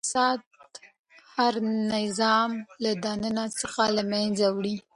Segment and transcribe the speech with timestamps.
[0.05, 0.39] فساد
[1.35, 1.53] هر
[1.95, 2.51] نظام
[2.83, 4.75] له دننه څخه له منځه وړي.